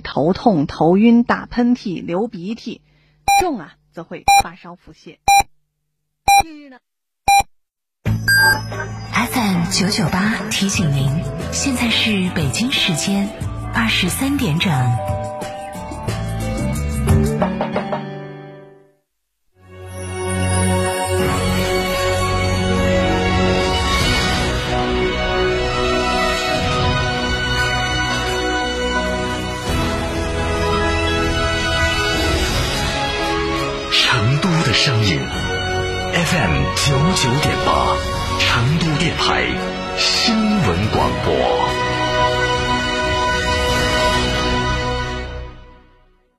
[0.00, 2.80] 头痛、头晕、打喷嚏、流鼻涕，
[3.40, 5.18] 重啊则会发烧腹泻。
[6.42, 6.78] 近日呢
[9.12, 11.08] ，FM 九九八提醒您，
[11.52, 13.28] 现在是北京时间
[13.74, 14.70] 二十三点整。
[34.10, 37.94] 成都的声音 FM 九九点八，
[38.40, 39.44] 成都电台
[39.98, 41.34] 新闻广播。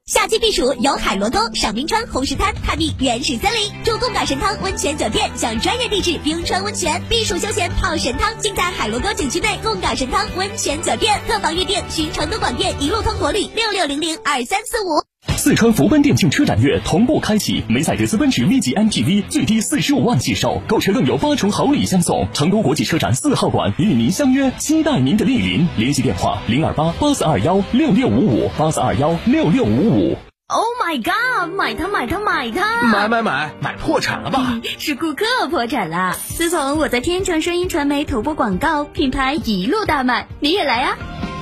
[0.07, 11.21] 夏季避暑游海螺沟、赏冰川、红石滩、探秘原始森林，住贡嘎神汤温泉酒店，享专业地质冰川温泉，避暑休闲泡神汤，尽在海螺沟景区内贡嘎神汤温泉酒店。
[11.27, 15.08] 客房预订，寻成都广电一路通国旅六六零零二三四五。
[15.39, 22.27] 四川福奔电竞车展月同步开启，梅赛德斯奔驰 V 级 MPV 最低四十五万起售，购车更有八重好礼相送。
[22.33, 25.65] 成都国际车展四号馆与您相约，期待您的莅临。
[25.77, 30.17] 联系电话：零二八八四二幺六六五五八四二幺六六五五。
[30.47, 31.55] Oh my god！
[31.55, 32.83] 买它买它买它！
[32.91, 34.59] 买买买买破产了吧？
[34.77, 36.17] 是顾客破产了。
[36.27, 40.97] 自从我在天成声音传媒投播广告，品牌一路大卖，你也来啊！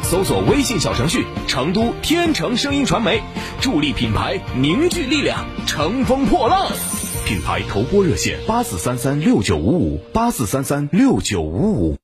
[0.09, 3.21] 搜索微信小程序“成都天成声音传媒”，
[3.59, 6.71] 助力品牌凝聚力量，乘风破浪。
[7.25, 11.97] 品牌投播热线：八四三三六九五五八四三三六九五五。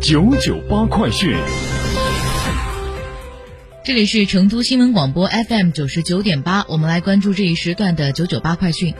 [0.00, 1.36] 九九八快讯，
[3.84, 8.94] 这里是成都新闻广播 FM 九十九点八，我们来关注这一时段的九九八快讯。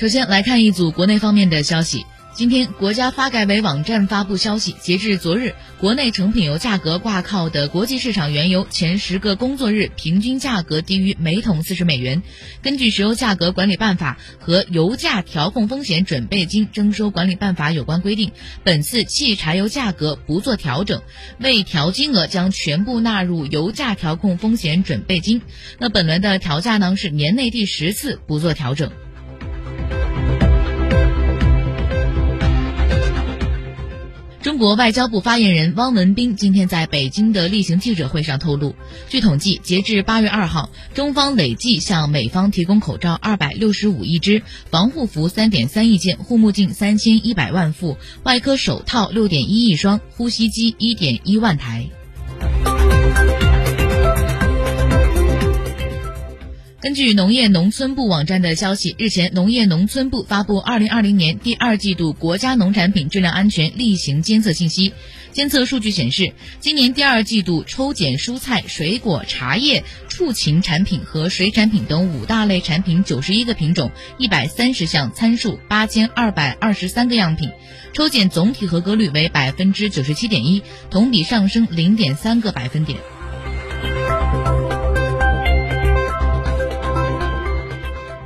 [0.00, 2.06] 首先来看一组国内方面的消息。
[2.32, 12.22] 今天，国家发改委网站发布消息，截至昨日，国内成品油价格挂靠的国际市场原油前十个工作日平均价格低于每桶四十美元。
[12.62, 18.32] 根据《石油价格管理办法》和《油价调控风险准备金征收管理办法》有关规定，
[18.64, 21.02] 本次汽柴油价格不做调整，
[21.40, 25.42] 未调金额将全部纳入油价调控风险准备金。
[25.78, 28.90] 那本轮的调价呢，是年内第十次不做调整。
[34.60, 38.74] 国外交部发言人汪文斌今天在北京的例行记者会上透露，
[39.08, 51.88] 据统计，截至八月二号，中方累计向美方提供口罩二百六十五亿只，防护服三点三亿件，护目镜三千一百万副，外科手套六点一亿双，呼吸机一点一万台。
[56.80, 64.94] 根据农业农村部网站的消息，日前，农业农村部发布二零二零年第二季度国家农产品质量安全例行监测信息。
[65.30, 77.50] 监测数据显示，今年第二季度抽检蔬菜、水果、茶叶、畜禽产品和水产品等五大类产品九十一个品种、一百三十项参数、八千二百二十三个样品，
[77.92, 82.98] 抽检总体合格率为百分之九十七点一，同比上升零点三个百分点。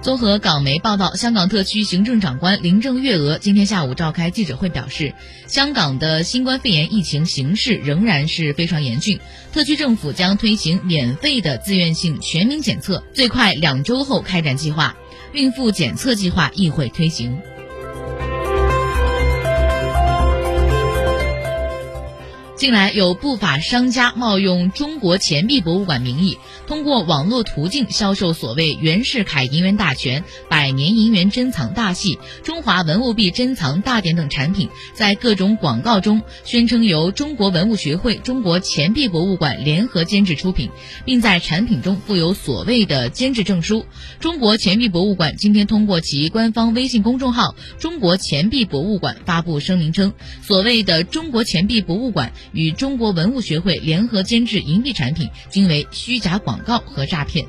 [0.05, 5.15] 综合港媒报道，香港特区行政长官林郑月娥今天下午召开记者会，表示，
[5.47, 9.19] 香港的新冠肺炎疫情形势仍然是非常严峻，
[9.51, 14.95] 特区政府将推行免费的自愿性全民检测，最快两周后开展计划，
[15.33, 17.39] 孕妇检测计划亦会推行。
[22.57, 26.39] 近来有不法商家冒用中国钱币博物馆名义，
[26.69, 40.71] 通过网络途径销售所谓袁世凯银元大全、百年银元珍藏大系、中华文物币珍藏大典等产品，在各种广告中宣称由中国文物学会、中国钱币博物馆联合监制出品，
[41.05, 43.85] 并在产品中附有所谓的监制证书。
[44.21, 52.33] 中国钱币博物馆今天通过其官方微信公众号“中国钱币博物馆”发布声明称，所谓的中国钱币博物馆。
[52.53, 57.47] 与中国文物学会联合监制银币产品，均为虚假广告和诈骗。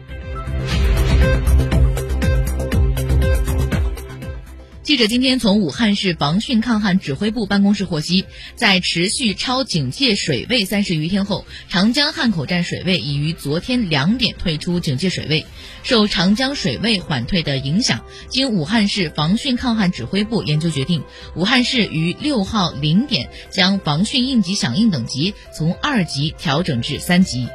[4.86, 8.24] 记者今天从武汉市防汛抗旱指挥部办公室获悉，
[8.56, 15.44] 在持续超警戒水位三十余天后，长江汉口站水位已于昨天两点退出警戒水位。
[15.82, 21.02] 受长江水位缓退的影响，经武汉市防汛抗旱指挥部研究决定，
[21.36, 27.48] 武汉市于六号零点将防汛应急响应等级从二级调整至三级。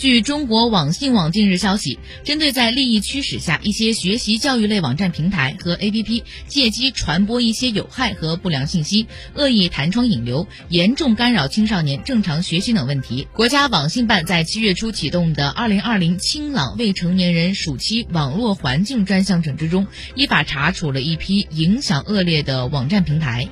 [0.00, 23.46] 据中国网信网近日消息，针对在利益驱使下，一些学习教育类网站平台和 APP 借机传播一些有害和不良信息，恶意弹窗引流，严重干扰青少年正常学习等问题，国家网信办在七月初启动的二零二零清朗未成年人暑期网络环境专项整治中，依法查处了一批影响恶劣的网站平台。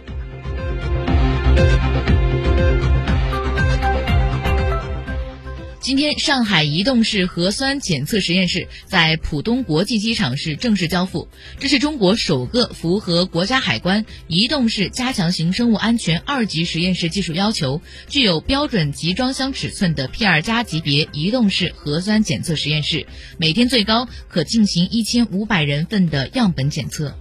[5.88, 11.28] 今天，上海移动式核酸检测实验室在浦东国际机场是正式交付。
[11.58, 23.06] 这是中国首个符合国家海关移动式加强型生物安全二级实验室技术要求、具有标准集装箱尺寸的 P 二加级别移动式核酸检测实验室，
[23.38, 27.16] 每天最高可进行一千五百人份的样本检测。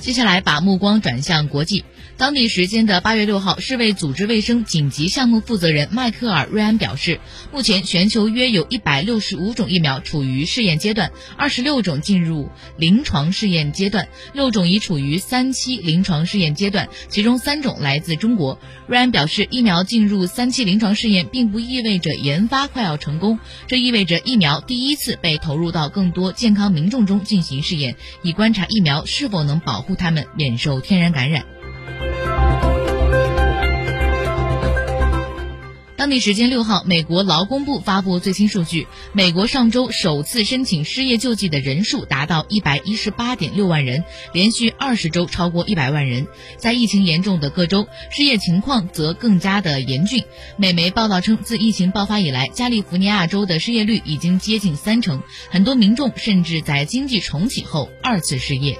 [0.00, 1.84] 接下来，把目光转向国际。
[2.18, 7.20] 当地时间的八月六号，世卫组织卫生紧急项目负责人迈克尔·瑞安表示，
[7.52, 18.58] 目前全球约有一百六十五种疫苗处于试验阶段，二十六种进入临床试验阶段，六种已处于三期临床试验阶段，其中三种来自中国。
[18.88, 23.38] 瑞安表示，疫苗进入三期临床试验，并不意味着研发快要成功，
[23.68, 31.44] 这意味着疫苗第一次被投入到更多健康民众中进行试验，以观察疫苗是否能保护他们免受天然感染。
[35.98, 46.28] 当地时间六号，美国劳工部发布最新数据，美国上周首次申请失业救济的人数达到一百一十八点六万人，连续二十周超过一百万人。
[46.56, 50.22] 在疫情严重的各州，失业情况则更加的严峻。
[50.56, 55.20] 美媒报道称，自疫情爆发以来，加利福尼亚州的失业率已经接近三成，
[55.50, 58.78] 很多民众甚至在经济重启后二次失业。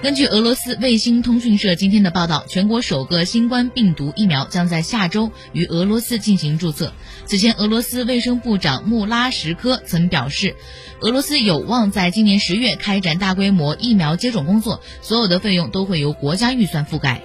[0.00, 6.92] 根据俄罗斯卫星通讯社今天的报道，全国首个新冠病毒疫苗将在下周于俄罗斯进行注册。
[7.26, 10.54] 此前，俄罗斯卫生部长穆拉什科曾表示，
[11.00, 17.20] 俄罗斯有望在今年十月开展大规模疫苗接种工作，所有的费用都会由国家预算覆盖。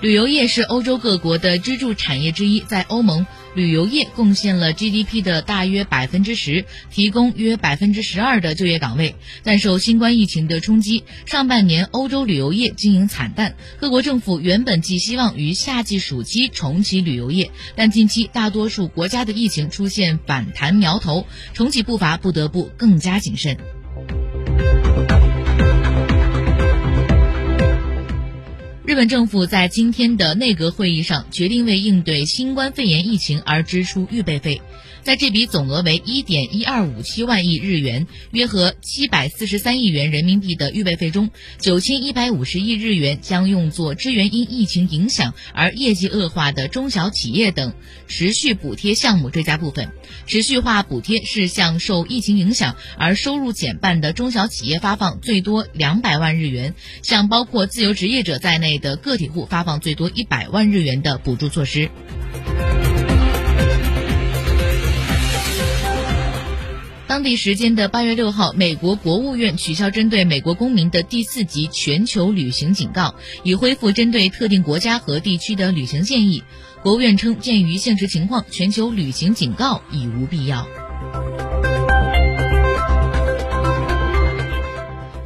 [0.00, 3.26] 旅游业是欧洲各国的支柱产业之一，在欧盟。
[3.54, 9.14] 旅游业贡献了 GDP 的大约百分之十，提供约百分之十二的就业岗位。
[9.42, 13.54] 但受新冠疫情的冲击，上半年欧洲旅游业经营惨淡。
[13.78, 23.56] 各国政府原本寄希望于夏季暑期重启旅游业，但近期大多数国家的疫情出现反弹苗头，重启步伐不得不更加谨慎。
[28.84, 34.60] 日本政府在今天的内阁会议上决定为应对新冠肺炎疫情而支出预备费。
[35.02, 47.74] 在这笔总额为一点一二五七万亿日元（约合七百四十三亿元人民币）的预备费中，九千一百五十亿日元将用作支援因疫情影响而业绩恶化的中小企业等
[48.06, 49.90] 持续补贴项目追加部分。
[50.28, 61.90] 持续化补贴是向受疫情影响而收入减半的中小企业发放最多两百万日元，向包括自由职业者在内的个体户发放最多一百万日元的补助措施。
[67.12, 76.42] 当地时间的八月六号，美国国务院取消针对美国公民的第四级全球旅行警告，已恢复针对特定国家和地区的旅行建议。
[76.82, 80.66] 国务院称，鉴于现实情况，全球旅行警告已无必要。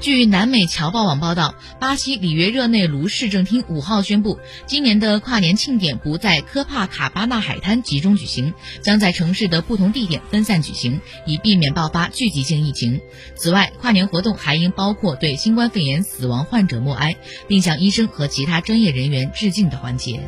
[0.07, 13.01] 据南美侨报网报道，巴西里约热内卢市政厅五号宣布，今年的跨年庆典不在科帕卡巴纳海滩集中举行，将在城市的不同地点分散举行，以避免爆发聚集性疫情。
[13.35, 17.17] 此外，跨年活动还应包括对新冠肺炎死亡患者默哀，
[17.49, 20.21] 并向医生和其他专业人员致敬的环节。